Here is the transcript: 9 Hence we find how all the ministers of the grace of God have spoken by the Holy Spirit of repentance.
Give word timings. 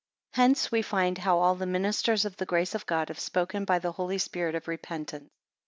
9 0.35 0.41
Hence 0.47 0.71
we 0.71 0.81
find 0.81 1.19
how 1.19 1.37
all 1.37 1.53
the 1.53 1.67
ministers 1.67 2.25
of 2.25 2.35
the 2.37 2.45
grace 2.47 2.73
of 2.73 2.87
God 2.87 3.09
have 3.09 3.19
spoken 3.19 3.65
by 3.65 3.77
the 3.77 3.91
Holy 3.91 4.17
Spirit 4.17 4.55
of 4.55 4.67
repentance. 4.67 5.29